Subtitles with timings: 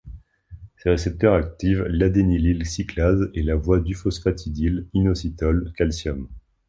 [0.77, 6.27] Ces récepteurs activent l'adénylyl cyclase et la voie duphosphatidyl-inositol-calcium.